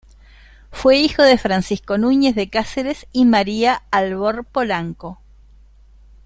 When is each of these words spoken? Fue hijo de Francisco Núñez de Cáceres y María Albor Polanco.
Fue 0.71 0.97
hijo 0.97 1.21
de 1.21 1.37
Francisco 1.37 1.99
Núñez 1.99 2.33
de 2.33 2.49
Cáceres 2.49 3.05
y 3.11 3.25
María 3.25 3.83
Albor 3.91 4.45
Polanco. 4.45 5.21